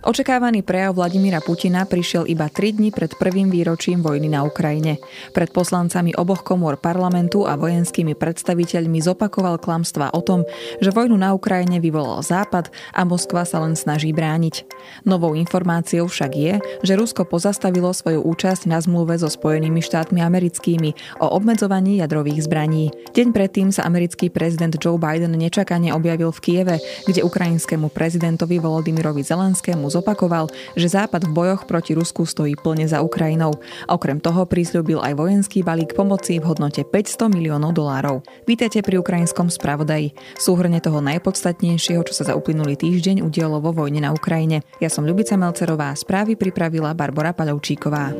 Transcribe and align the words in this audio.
Očakávaný 0.00 0.64
prejav 0.64 0.96
Vladimíra 0.96 1.44
Putina 1.44 1.84
prišiel 1.84 2.24
iba 2.24 2.48
3 2.48 2.80
dní 2.80 2.88
pred 2.88 3.12
prvým 3.20 3.52
výročím 3.52 4.00
vojny 4.00 4.32
na 4.32 4.48
Ukrajine. 4.48 4.96
Pred 5.36 5.52
poslancami 5.52 6.16
oboch 6.16 6.40
komôr 6.40 6.80
parlamentu 6.80 7.44
a 7.44 7.52
vojenskými 7.52 8.16
predstaviteľmi 8.16 8.96
zopakoval 8.96 9.60
klamstva 9.60 10.08
o 10.16 10.24
tom, 10.24 10.48
že 10.80 10.88
vojnu 10.88 11.20
na 11.20 11.36
Ukrajine 11.36 11.84
vyvolal 11.84 12.24
Západ 12.24 12.72
a 12.96 13.04
Moskva 13.04 13.44
sa 13.44 13.60
len 13.60 13.76
snaží 13.76 14.16
brániť. 14.16 14.64
Novou 15.04 15.36
informáciou 15.36 16.08
však 16.08 16.32
je, 16.32 16.54
že 16.80 16.96
Rusko 16.96 17.28
pozastavilo 17.28 17.92
svoju 17.92 18.24
účasť 18.24 18.72
na 18.72 18.80
zmluve 18.80 19.20
so 19.20 19.28
Spojenými 19.28 19.84
štátmi 19.84 20.24
americkými 20.24 21.20
o 21.20 21.28
obmedzovaní 21.28 22.00
jadrových 22.00 22.48
zbraní. 22.48 22.88
Deň 23.12 23.36
predtým 23.36 23.68
sa 23.68 23.84
americký 23.84 24.32
prezident 24.32 24.72
Joe 24.80 24.96
Biden 24.96 25.36
nečakane 25.36 25.92
objavil 25.92 26.32
v 26.32 26.40
Kieve, 26.40 26.76
kde 27.04 27.20
ukrajinskému 27.20 27.92
prezidentovi 27.92 28.56
Volodymyrovi 28.56 29.20
Zelenskému 29.20 29.89
zopakoval, 29.90 30.48
že 30.78 30.86
Západ 30.86 31.26
v 31.26 31.34
bojoch 31.34 31.62
proti 31.66 31.98
Rusku 31.98 32.22
stojí 32.22 32.54
plne 32.54 32.86
za 32.86 33.02
Ukrajinou. 33.02 33.58
Okrem 33.90 34.22
toho 34.22 34.46
prislúbil 34.46 35.02
aj 35.02 35.18
vojenský 35.18 35.66
balík 35.66 35.98
pomoci 35.98 36.38
v 36.38 36.46
hodnote 36.46 36.86
500 36.86 37.26
miliónov 37.28 37.74
dolárov. 37.74 38.22
Vítejte 38.46 38.86
pri 38.86 39.02
ukrajinskom 39.02 39.50
spravodaji. 39.50 40.14
Súhrne 40.38 40.78
toho 40.78 41.02
najpodstatnejšieho, 41.02 42.06
čo 42.06 42.14
sa 42.14 42.30
za 42.30 42.38
uplynulý 42.38 42.78
týždeň 42.78 43.26
udialo 43.26 43.58
vo 43.58 43.74
vojne 43.74 44.06
na 44.06 44.14
Ukrajine. 44.14 44.62
Ja 44.78 44.86
som 44.86 45.02
Ľubica 45.02 45.34
Melcerová, 45.34 45.90
správy 45.98 46.38
pripravila 46.38 46.94
Barbara 46.94 47.34
Paľovčíková. 47.34 48.14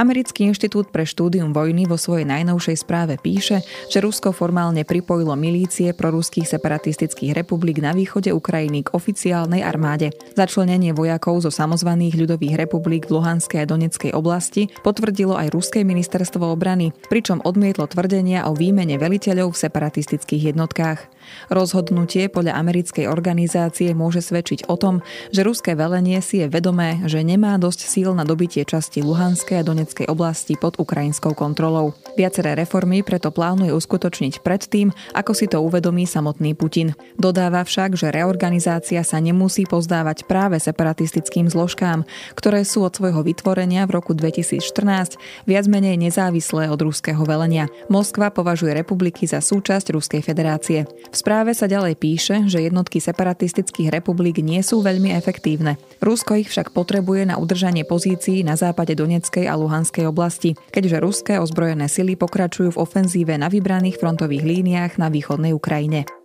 Americký 0.00 0.48
inštitút 0.48 0.88
pre 0.88 1.04
štúdium 1.04 1.52
vojny 1.52 1.84
vo 1.84 2.00
svojej 2.00 2.24
najnovšej 2.24 2.88
správe 2.88 3.20
píše, 3.20 3.60
že 3.92 4.00
Rusko 4.00 4.32
formálne 4.32 4.80
pripojilo 4.80 5.36
milície 5.36 5.92
proruských 5.92 6.48
separatistických 6.48 7.36
republik 7.36 7.84
na 7.84 7.92
východe 7.92 8.32
Ukrajiny 8.32 8.88
k 8.88 8.96
oficiálnej 8.96 9.60
armáde. 9.60 10.08
Začlenenie 10.32 10.96
vojakov 10.96 11.44
zo 11.44 11.52
samozvaných 11.52 12.16
ľudových 12.16 12.64
republik 12.64 13.12
v 13.12 13.20
Luhanskej 13.20 13.60
a 13.60 13.68
Doneckej 13.68 14.16
oblasti 14.16 14.72
potvrdilo 14.80 15.36
aj 15.36 15.52
Ruské 15.52 15.84
ministerstvo 15.84 16.48
obrany, 16.48 16.96
pričom 17.12 17.44
odmietlo 17.44 17.84
tvrdenia 17.84 18.48
o 18.48 18.56
výmene 18.56 18.96
veliteľov 18.96 19.52
v 19.52 19.60
separatistických 19.68 20.56
jednotkách. 20.56 21.12
Rozhodnutie 21.52 22.32
podľa 22.32 22.56
americkej 22.56 23.04
organizácie 23.04 23.92
môže 23.92 24.24
svedčiť 24.24 24.64
o 24.72 24.80
tom, 24.80 25.04
že 25.28 25.44
ruské 25.44 25.76
velenie 25.76 26.24
si 26.24 26.40
je 26.40 26.48
vedomé, 26.48 27.04
že 27.04 27.20
nemá 27.20 27.60
dosť 27.60 27.80
síl 27.84 28.10
na 28.16 28.24
dobitie 28.24 28.64
časti 28.64 29.04
Luhanskej 29.04 29.60
a 29.60 29.66
Donetskej 29.66 29.89
oblasti 30.06 30.54
pod 30.54 30.78
ukrajinskou 30.78 31.34
kontrolou. 31.34 31.96
Viaceré 32.14 32.54
reformy 32.54 33.02
preto 33.02 33.32
plánuje 33.32 33.74
uskutočniť 33.74 34.44
predtým, 34.44 34.92
ako 35.16 35.32
si 35.32 35.48
to 35.48 35.58
uvedomí 35.64 36.04
samotný 36.04 36.52
Putin. 36.54 36.92
Dodáva 37.16 37.64
však, 37.64 37.96
že 37.96 38.12
reorganizácia 38.12 39.00
sa 39.00 39.18
nemusí 39.18 39.64
pozdávať 39.64 40.28
práve 40.28 40.60
separatistickým 40.60 41.48
zložkám, 41.48 42.04
ktoré 42.36 42.62
sú 42.62 42.84
od 42.84 42.92
svojho 42.92 43.24
vytvorenia 43.24 43.88
v 43.88 43.96
roku 43.96 44.12
2014 44.12 45.16
viac 45.48 45.64
menej 45.66 45.96
nezávislé 45.96 46.68
od 46.68 46.80
ruského 46.84 47.24
velenia. 47.24 47.72
Moskva 47.88 48.28
považuje 48.28 48.76
republiky 48.76 49.24
za 49.24 49.40
súčasť 49.40 49.90
Ruskej 49.96 50.20
federácie. 50.20 50.84
V 51.08 51.16
správe 51.16 51.56
sa 51.56 51.64
ďalej 51.64 51.96
píše, 51.96 52.36
že 52.46 52.60
jednotky 52.60 53.00
separatistických 53.00 53.88
republik 53.88 54.44
nie 54.44 54.60
sú 54.60 54.84
veľmi 54.84 55.16
efektívne. 55.16 55.80
Rusko 56.04 56.36
ich 56.36 56.52
však 56.52 56.76
potrebuje 56.76 57.32
na 57.32 57.40
udržanie 57.40 57.88
pozícií 57.88 58.44
na 58.44 58.60
západe 58.60 58.92
Donetskej 58.92 59.48
a 59.48 59.56
Luhanskej 59.56 59.79
oblasti, 60.04 60.52
keďže 60.68 60.96
ruské 61.00 61.34
ozbrojené 61.40 61.88
sily 61.88 62.20
pokračujú 62.20 62.76
v 62.76 62.80
ofenzíve 62.84 63.34
na 63.40 63.48
vybraných 63.48 63.96
frontových 63.96 64.44
líniách 64.44 64.92
na 65.00 65.08
východnej 65.08 65.56
Ukrajine. 65.56 66.19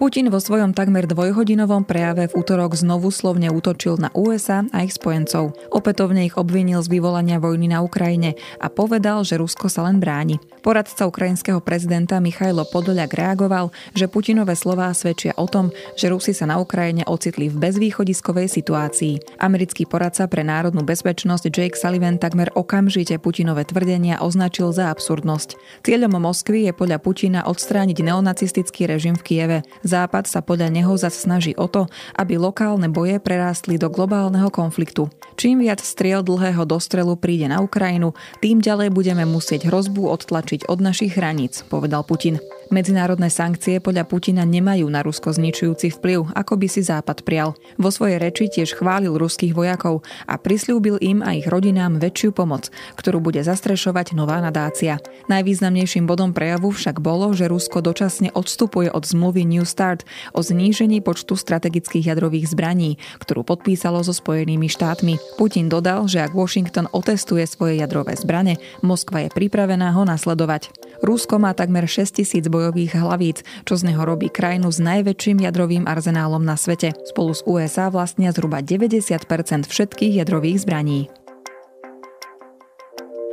Putin 0.00 0.32
vo 0.32 0.40
svojom 0.40 0.72
takmer 0.72 1.04
dvojhodinovom 1.04 1.84
prejave 1.84 2.32
v 2.32 2.40
útorok 2.40 2.72
znovu 2.72 3.12
slovne 3.12 3.52
útočil 3.52 4.00
na 4.00 4.08
USA 4.16 4.64
a 4.72 4.80
ich 4.80 4.96
spojencov. 4.96 5.52
Opätovne 5.68 6.24
ich 6.24 6.40
obvinil 6.40 6.80
z 6.80 6.88
vyvolania 6.88 7.36
vojny 7.36 7.68
na 7.68 7.84
Ukrajine 7.84 8.32
a 8.64 8.72
povedal, 8.72 9.28
že 9.28 9.36
Rusko 9.36 9.68
sa 9.68 9.84
len 9.84 10.00
bráni. 10.00 10.40
Poradca 10.64 11.04
ukrajinského 11.04 11.60
prezidenta 11.60 12.16
Michailo 12.16 12.64
Podoliak 12.64 13.12
reagoval, 13.12 13.76
že 13.92 14.08
Putinové 14.08 14.56
slová 14.56 14.88
svedčia 14.96 15.36
o 15.36 15.44
tom, 15.44 15.68
že 16.00 16.08
Rusi 16.08 16.32
sa 16.32 16.48
na 16.48 16.56
Ukrajine 16.56 17.04
ocitli 17.04 17.52
v 17.52 17.60
bezvýchodiskovej 17.60 18.48
situácii. 18.48 19.36
Americký 19.36 19.84
poradca 19.84 20.24
pre 20.32 20.40
národnú 20.40 20.80
bezpečnosť 20.80 21.52
Jake 21.52 21.76
Sullivan 21.76 22.16
takmer 22.16 22.48
okamžite 22.56 23.20
Putinové 23.20 23.68
tvrdenia 23.68 24.24
označil 24.24 24.72
za 24.72 24.88
absurdnosť. 24.88 25.60
Cieľom 25.84 26.16
Moskvy 26.16 26.68
je 26.68 26.72
podľa 26.72 27.04
Putina 27.04 27.44
odstrániť 27.44 28.00
neonacistický 28.00 28.88
režim 28.88 29.12
v 29.12 29.24
Kieve. 29.28 29.58
Západ 29.90 30.30
sa 30.30 30.38
podľa 30.38 30.70
neho 30.70 30.94
zas 30.94 31.18
snaží 31.18 31.50
o 31.58 31.66
to, 31.66 31.90
aby 32.14 32.38
lokálne 32.38 32.86
boje 32.86 33.18
prerástli 33.18 33.74
do 33.74 33.90
globálneho 33.90 34.46
konfliktu. 34.46 35.10
Čím 35.34 35.66
viac 35.66 35.82
striel 35.82 36.22
dlhého 36.22 36.62
dostrelu 36.62 37.18
príde 37.18 37.50
na 37.50 37.58
Ukrajinu, 37.58 38.14
tým 38.38 38.62
ďalej 38.62 38.94
budeme 38.94 39.26
musieť 39.26 39.66
hrozbu 39.66 40.06
odtlačiť 40.06 40.70
od 40.70 40.78
našich 40.78 41.18
hraníc, 41.18 41.66
povedal 41.66 42.06
Putin. 42.06 42.38
Medzinárodné 42.70 43.34
sankcie 43.34 43.82
podľa 43.82 44.06
Putina 44.06 44.46
nemajú 44.46 44.86
na 44.86 45.02
Rusko 45.02 45.34
zničujúci 45.34 45.90
vplyv, 45.98 46.38
ako 46.38 46.54
by 46.54 46.70
si 46.70 46.86
Západ 46.86 47.26
prial. 47.26 47.58
Vo 47.74 47.90
svojej 47.90 48.22
reči 48.22 48.46
tiež 48.46 48.78
chválil 48.78 49.10
ruských 49.10 49.58
vojakov 49.58 50.06
a 50.30 50.38
prislúbil 50.38 50.94
im 51.02 51.18
a 51.18 51.34
ich 51.34 51.50
rodinám 51.50 51.98
väčšiu 51.98 52.30
pomoc, 52.30 52.70
ktorú 52.94 53.18
bude 53.18 53.42
zastrešovať 53.42 54.14
nová 54.14 54.38
nadácia. 54.38 55.02
Najvýznamnejším 55.26 56.06
bodom 56.06 56.30
prejavu 56.30 56.70
však 56.70 57.02
bolo, 57.02 57.34
že 57.34 57.50
Rusko 57.50 57.82
dočasne 57.82 58.30
odstupuje 58.38 58.86
od 58.86 59.02
zmluvy 59.02 59.42
New 59.50 59.66
Start 59.66 60.06
o 60.30 60.38
znížení 60.38 61.02
počtu 61.02 61.34
strategických 61.34 62.14
jadrových 62.14 62.54
zbraní, 62.54 63.02
ktorú 63.18 63.42
podpísalo 63.42 63.98
so 64.06 64.14
Spojenými 64.14 64.70
štátmi. 64.70 65.18
Putin 65.34 65.66
dodal, 65.66 66.06
že 66.06 66.22
ak 66.22 66.38
Washington 66.38 66.86
otestuje 66.94 67.42
svoje 67.50 67.82
jadrové 67.82 68.14
zbrane, 68.14 68.62
Moskva 68.86 69.26
je 69.26 69.34
pripravená 69.34 69.90
ho 69.90 70.06
nasledovať. 70.06 70.70
Rusko 71.00 71.40
má 71.40 71.56
takmer 71.56 71.88
6 71.88 72.20
tisíc 72.20 72.44
bojových 72.44 72.96
hlavíc, 72.96 73.40
čo 73.64 73.74
z 73.76 73.88
neho 73.88 74.04
robí 74.04 74.28
krajinu 74.28 74.68
s 74.68 74.80
najväčším 74.84 75.40
jadrovým 75.44 75.84
arzenálom 75.88 76.44
na 76.44 76.60
svete. 76.60 76.92
Spolu 77.08 77.32
s 77.32 77.40
USA 77.48 77.88
vlastnia 77.88 78.36
zhruba 78.36 78.60
90% 78.60 79.24
všetkých 79.64 80.20
jadrových 80.20 80.60
zbraní. 80.64 81.19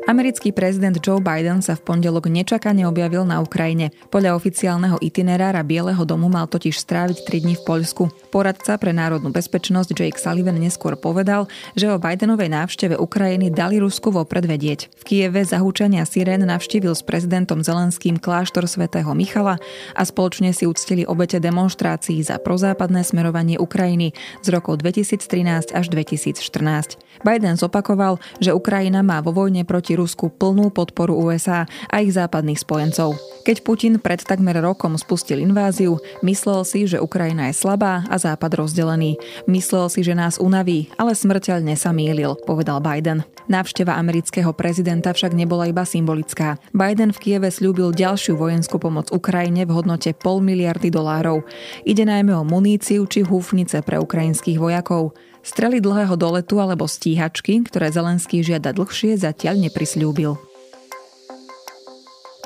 Americký 0.07 0.55
prezident 0.55 0.95
Joe 1.03 1.19
Biden 1.19 1.59
sa 1.59 1.75
v 1.75 1.83
pondelok 1.83 2.31
nečakane 2.31 2.87
objavil 2.87 3.27
na 3.27 3.43
Ukrajine. 3.43 3.91
Podľa 4.07 4.39
oficiálneho 4.39 4.95
itinerára 5.03 5.59
Bieleho 5.67 5.99
domu 6.07 6.31
mal 6.31 6.47
totiž 6.47 6.79
stráviť 6.79 7.27
3 7.27 7.43
dní 7.43 7.55
v 7.59 7.65
Poľsku. 7.67 8.31
Poradca 8.31 8.79
pre 8.79 8.95
národnú 8.95 9.35
bezpečnosť 9.35 9.91
Jake 9.91 10.15
Sullivan 10.15 10.63
neskôr 10.63 10.95
povedal, 10.95 11.51
že 11.75 11.91
o 11.91 11.99
Bidenovej 11.99 12.47
návšteve 12.47 12.95
Ukrajiny 12.95 13.51
dali 13.51 13.83
Rusku 13.83 14.07
vopred 14.07 14.47
vedieť. 14.47 14.87
V 14.95 15.03
Kieve 15.03 15.43
zahúčania 15.43 16.07
sirén 16.07 16.39
navštívil 16.39 16.95
s 16.95 17.03
prezidentom 17.03 17.59
Zelenským 17.59 18.15
kláštor 18.15 18.63
svätého 18.71 19.11
Michala 19.11 19.59
a 19.91 20.07
spoločne 20.07 20.55
si 20.55 20.63
uctili 20.63 21.03
obete 21.03 21.43
demonstrácií 21.43 22.23
za 22.23 22.39
prozápadné 22.39 23.03
smerovanie 23.03 23.59
Ukrajiny 23.59 24.15
z 24.39 24.47
rokov 24.55 24.79
2013 24.79 25.75
až 25.75 25.85
2014. 25.91 26.95
Biden 27.25 27.57
zopakoval, 27.57 28.19
že 28.37 28.53
Ukrajina 28.53 29.01
má 29.05 29.21
vo 29.23 29.33
vojne 29.33 29.63
proti 29.63 29.97
Rusku 29.97 30.29
plnú 30.33 30.69
podporu 30.73 31.17
USA 31.17 31.69
a 31.89 31.95
ich 32.01 32.13
západných 32.13 32.61
spojencov. 32.61 33.17
Keď 33.47 33.63
Putin 33.63 33.95
pred 34.03 34.19
takmer 34.19 34.59
rokom 34.59 34.99
spustil 34.99 35.39
inváziu, 35.39 36.03
myslel 36.19 36.67
si, 36.67 36.83
že 36.83 36.99
Ukrajina 36.99 37.47
je 37.47 37.55
slabá 37.55 38.03
a 38.11 38.19
Západ 38.19 38.59
rozdelený. 38.59 39.15
Myslel 39.47 39.87
si, 39.87 40.03
že 40.03 40.11
nás 40.11 40.35
unaví, 40.35 40.91
ale 40.99 41.15
smrteľne 41.15 41.79
sa 41.79 41.95
mýlil, 41.95 42.35
povedal 42.43 42.83
Biden. 42.83 43.23
Návšteva 43.47 43.95
amerického 43.95 44.51
prezidenta 44.51 45.15
však 45.15 45.31
nebola 45.31 45.71
iba 45.71 45.87
symbolická. 45.87 46.59
Biden 46.75 47.15
v 47.15 47.21
Kieve 47.23 47.47
slúbil 47.47 47.95
ďalšiu 47.95 48.35
vojenskú 48.35 48.75
pomoc 48.75 49.07
Ukrajine 49.15 49.63
v 49.63 49.71
hodnote 49.71 50.11
pol 50.11 50.43
miliardy 50.43 50.91
dolárov. 50.91 51.47
Ide 51.87 52.03
najmä 52.03 52.35
o 52.35 52.43
muníciu 52.43 53.07
či 53.07 53.23
húfnice 53.23 53.79
pre 53.87 53.95
ukrajinských 53.95 54.59
vojakov. 54.59 55.15
Strely 55.47 55.79
dlhého 55.79 56.19
doletu 56.19 56.59
alebo 56.59 56.91
stíhačky, 56.91 57.63
ktoré 57.63 57.87
Zelenský 57.87 58.43
žiada 58.43 58.75
dlhšie, 58.75 59.15
zatiaľ 59.15 59.63
neprisľúbil. 59.63 60.46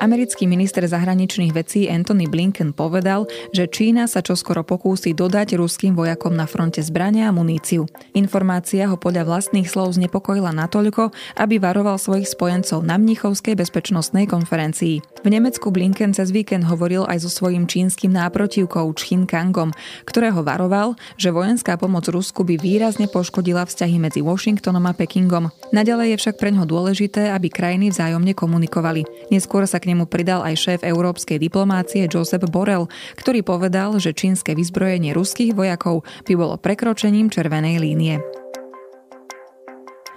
Americký 0.01 0.49
minister 0.49 0.81
zahraničných 0.81 1.53
vecí 1.53 1.85
Anthony 1.85 2.25
Blinken 2.25 2.73
povedal, 2.73 3.29
že 3.53 3.69
Čína 3.69 4.09
sa 4.09 4.25
čoskoro 4.25 4.65
pokúsi 4.65 5.13
dodať 5.13 5.53
ruským 5.61 5.93
vojakom 5.93 6.33
na 6.33 6.49
fronte 6.49 6.81
zbrania 6.81 7.29
a 7.29 7.35
muníciu. 7.37 7.85
Informácia 8.17 8.89
ho 8.89 8.97
podľa 8.97 9.29
vlastných 9.29 9.69
slov 9.69 10.01
znepokojila 10.01 10.57
natoľko, 10.57 11.13
aby 11.37 11.61
varoval 11.61 12.01
svojich 12.01 12.33
spojencov 12.33 12.81
na 12.81 12.97
Mnichovskej 12.97 13.53
bezpečnostnej 13.53 14.25
konferencii. 14.25 15.05
V 15.21 15.27
Nemecku 15.29 15.69
Blinken 15.69 16.17
cez 16.17 16.33
víkend 16.33 16.65
hovoril 16.65 17.05
aj 17.05 17.21
so 17.21 17.29
svojím 17.29 17.69
čínskym 17.69 18.09
náprotivkou 18.09 18.89
Chin 18.97 19.29
Kangom, 19.29 19.69
ktorého 20.09 20.41
varoval, 20.41 20.97
že 21.21 21.29
vojenská 21.29 21.77
pomoc 21.77 22.09
Rusku 22.09 22.41
by 22.41 22.57
výrazne 22.57 23.05
poškodila 23.05 23.69
vzťahy 23.69 24.01
medzi 24.01 24.25
Washingtonom 24.25 24.81
a 24.89 24.97
Pekingom. 24.97 25.53
Naďalej 25.69 26.17
je 26.17 26.19
však 26.25 26.35
pre 26.41 26.49
ňo 26.49 26.65
dôležité, 26.65 27.29
aby 27.29 27.53
krajiny 27.53 27.93
vzájomne 27.93 28.33
komunikovali. 28.33 29.05
Neskôr 29.29 29.69
sa 29.69 29.77
k 29.77 29.90
nemu 29.91 30.07
pridal 30.07 30.41
aj 30.47 30.55
šéf 30.55 30.79
európskej 30.87 31.37
diplomácie 31.37 32.07
Josep 32.07 32.47
Borrell, 32.47 32.87
ktorý 33.19 33.43
povedal, 33.43 33.99
že 33.99 34.15
čínske 34.15 34.55
vyzbrojenie 34.55 35.11
ruských 35.11 35.51
vojakov 35.51 36.07
by 36.23 36.33
bolo 36.39 36.55
prekročením 36.55 37.27
červenej 37.27 37.77
línie. 37.83 38.40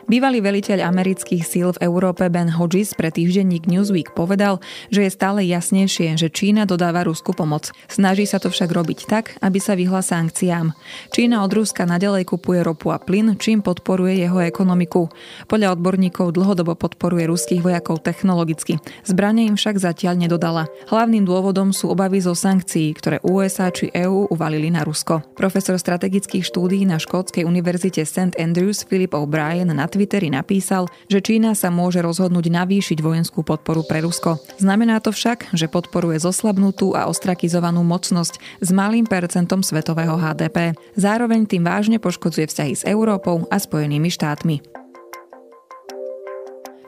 Bývalý 0.05 0.45
veliteľ 0.45 0.85
amerických 0.85 1.41
síl 1.49 1.73
v 1.73 1.89
Európe 1.89 2.29
Ben 2.29 2.53
Hodges 2.53 2.93
pre 2.93 3.09
týždenník 3.09 3.65
Newsweek 3.65 4.13
povedal, 4.13 4.61
že 4.93 5.09
je 5.09 5.11
stále 5.17 5.49
jasnejšie, 5.49 6.21
že 6.21 6.29
Čína 6.29 6.69
dodáva 6.69 7.09
Rusku 7.09 7.33
pomoc. 7.33 7.73
Snaží 7.89 8.29
sa 8.29 8.37
to 8.37 8.53
však 8.53 8.69
robiť 8.69 9.09
tak, 9.09 9.41
aby 9.41 9.57
sa 9.57 9.73
vyhla 9.73 10.05
sankciám. 10.05 10.77
Čína 11.09 11.41
od 11.41 11.57
Ruska 11.57 11.89
nadalej 11.89 12.29
kupuje 12.29 12.61
ropu 12.61 12.93
a 12.93 13.01
plyn, 13.01 13.41
čím 13.41 13.65
podporuje 13.65 14.21
jeho 14.21 14.45
ekonomiku. 14.45 15.09
Podľa 15.49 15.73
odborníkov 15.73 16.37
dlhodobo 16.37 16.77
podporuje 16.77 17.25
ruských 17.25 17.65
vojakov 17.65 18.05
technologicky. 18.05 18.77
Zbranie 19.09 19.49
im 19.49 19.57
však 19.57 19.81
zatiaľ 19.81 20.21
nedodala. 20.21 20.69
Hlavným 20.93 21.25
dôvodom 21.25 21.73
sú 21.73 21.89
obavy 21.89 22.21
zo 22.21 22.37
sankcií, 22.37 22.93
ktoré 22.93 23.25
USA 23.25 23.73
či 23.73 23.89
EÚ 23.89 24.29
uvalili 24.29 24.69
na 24.69 24.85
Rusko. 24.85 25.25
Profesor 25.33 25.81
strategických 25.81 26.45
štúdií 26.45 26.85
na 26.85 27.01
Škótskej 27.01 27.49
univerzite 27.49 28.05
St. 28.05 28.37
Andrews 28.37 28.85
Philip 28.85 29.17
O'Brien 29.17 29.73
na 29.73 29.89
Twitteri 29.95 30.27
napísal, 30.29 30.91
že 31.07 31.23
Čína 31.23 31.55
sa 31.55 31.71
môže 31.71 32.03
rozhodnúť 32.03 32.51
navýšiť 32.51 32.99
vojenskú 32.99 33.47
podporu 33.47 33.87
pre 33.87 34.03
Rusko. 34.03 34.43
Znamená 34.59 34.99
to 34.99 35.15
však, 35.15 35.55
že 35.55 35.71
podporuje 35.71 36.19
zoslabnutú 36.19 36.99
a 36.99 37.07
ostrakizovanú 37.07 37.87
mocnosť 37.87 38.43
s 38.59 38.69
malým 38.75 39.07
percentom 39.07 39.63
svetového 39.63 40.19
HDP. 40.19 40.75
Zároveň 40.99 41.47
tým 41.47 41.63
vážne 41.63 42.03
poškodzuje 42.03 42.51
vzťahy 42.51 42.75
s 42.75 42.83
Európou 42.83 43.47
a 43.49 43.57
Spojenými 43.63 44.11
štátmi. 44.11 44.84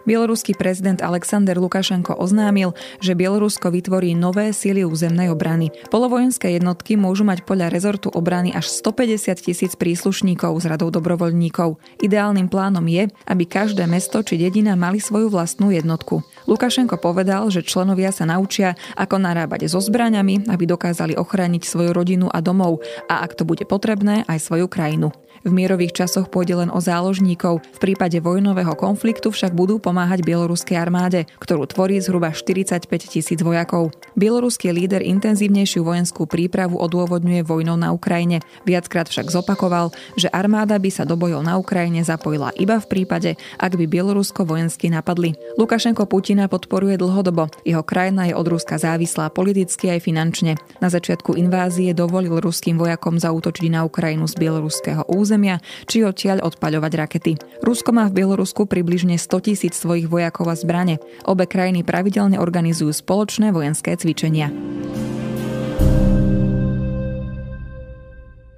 Bieloruský 0.06 0.54
prezident 0.54 1.02
Alexander 1.02 1.58
Lukašenko 1.58 2.14
oznámil, 2.14 2.78
že 3.02 3.18
Bielorusko 3.18 3.74
vytvorí 3.74 4.14
nové 4.14 4.54
síly 4.54 4.86
územnej 4.86 5.34
obrany. 5.34 5.74
Polovojenské 5.90 6.54
jednotky 6.54 6.94
môžu 6.94 7.26
mať 7.26 7.42
podľa 7.42 7.74
rezortu 7.74 8.06
obrany 8.14 8.54
až 8.54 8.70
150 8.70 9.34
tisíc 9.42 9.74
príslušníkov 9.74 10.62
s 10.62 10.64
radou 10.70 10.94
dobrovoľníkov. 10.94 11.82
Ideálnym 11.98 12.46
plánom 12.46 12.86
je, 12.86 13.10
aby 13.26 13.44
každé 13.50 13.82
mesto 13.90 14.22
či 14.22 14.38
dedina 14.38 14.78
mali 14.78 15.02
svoju 15.02 15.26
vlastnú 15.26 15.74
jednotku. 15.74 16.22
Lukašenko 16.46 17.02
povedal, 17.02 17.50
že 17.50 17.66
členovia 17.66 18.14
sa 18.14 18.30
naučia, 18.30 18.78
ako 18.94 19.18
narábať 19.18 19.66
so 19.66 19.82
zbraňami, 19.82 20.46
aby 20.46 20.70
dokázali 20.70 21.18
ochrániť 21.18 21.66
svoju 21.66 21.90
rodinu 21.90 22.30
a 22.30 22.38
domov 22.38 22.78
a 23.10 23.26
ak 23.26 23.34
to 23.34 23.42
bude 23.42 23.66
potrebné, 23.66 24.22
aj 24.30 24.38
svoju 24.38 24.70
krajinu. 24.70 25.10
V 25.46 25.54
mierových 25.54 25.94
časoch 25.94 26.26
pôjde 26.26 26.58
len 26.58 26.70
o 26.74 26.82
záložníkov, 26.82 27.62
v 27.62 27.78
prípade 27.78 28.18
vojnového 28.18 28.74
konfliktu 28.74 29.30
však 29.30 29.54
budú 29.54 29.78
pomáhať 29.78 29.95
bieloruskej 30.04 30.76
armáde, 30.76 31.30
ktorú 31.38 31.70
tvorí 31.70 32.02
zhruba 32.02 32.34
45 32.34 32.90
tisíc 33.06 33.38
vojakov. 33.40 33.94
Bieloruský 34.18 34.74
líder 34.74 35.06
intenzívnejšiu 35.06 35.86
vojenskú 35.86 36.26
prípravu 36.26 36.76
odôvodňuje 36.82 37.46
vojnou 37.46 37.78
na 37.78 37.94
Ukrajine. 37.94 38.42
Viackrát 38.66 39.06
však 39.06 39.30
zopakoval, 39.30 39.94
že 40.18 40.26
armáda 40.34 40.76
by 40.82 40.90
sa 40.90 41.06
do 41.06 41.14
bojov 41.14 41.46
na 41.46 41.56
Ukrajine 41.56 42.02
zapojila 42.02 42.50
iba 42.58 42.82
v 42.82 42.86
prípade, 42.90 43.38
ak 43.62 43.78
by 43.78 43.86
Bielorusko 43.86 44.42
vojensky 44.42 44.90
napadli. 44.90 45.38
Lukašenko 45.54 46.10
Putina 46.10 46.50
podporuje 46.50 46.98
dlhodobo. 46.98 47.46
Jeho 47.62 47.86
krajina 47.86 48.26
je 48.26 48.34
od 48.34 48.46
Ruska 48.50 48.80
závislá 48.82 49.30
politicky 49.30 49.94
aj 49.94 50.02
finančne. 50.02 50.58
Na 50.82 50.90
začiatku 50.90 51.38
invázie 51.38 51.94
dovolil 51.94 52.42
ruským 52.42 52.74
vojakom 52.74 53.22
zautočiť 53.22 53.70
na 53.70 53.86
Ukrajinu 53.86 54.26
z 54.26 54.34
bieloruského 54.34 55.06
územia, 55.06 55.62
či 55.86 56.02
odtiaľ 56.02 56.42
odpaľovať 56.42 56.92
rakety. 56.98 57.32
Rusko 57.62 57.94
má 57.94 58.10
v 58.10 58.24
Bielorusku 58.24 58.66
približne 58.66 59.20
100 59.20 59.46
tisíc 59.46 59.74
svojich 59.86 60.10
vojakov 60.10 60.50
a 60.50 60.58
zbrane. 60.58 60.98
Obe 61.22 61.46
krajiny 61.46 61.86
pravidelne 61.86 62.42
organizujú 62.42 62.90
spoločné 62.90 63.54
vojenské 63.54 63.94
cvičenia. 63.94 64.50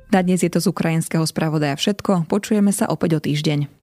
Na 0.09 0.25
dnes 0.25 0.41
je 0.41 0.49
to 0.49 0.65
z 0.65 0.73
ukrajinského 0.73 1.29
spravodaja 1.29 1.77
všetko. 1.77 2.33
Počujeme 2.33 2.73
sa 2.73 2.89
opäť 2.89 3.21
o 3.21 3.21
týždeň. 3.21 3.69